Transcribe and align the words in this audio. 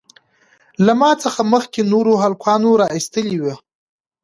له 0.85 0.93
ما 1.01 1.11
څخه 1.23 1.41
مخکې 1.53 1.81
نورو 1.93 2.13
هلکانو 2.23 2.69
رااېستى 2.81 3.23
وو. 3.41 3.53